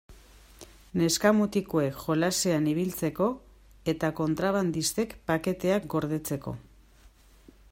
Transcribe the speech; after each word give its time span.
Neska-mutikoek 1.01 1.99
jolasean 2.05 2.65
ibiltzeko 2.71 3.27
eta 3.93 4.09
kontrabandistek 4.21 5.13
paketeak 5.29 5.89
gordetzeko. 5.97 6.55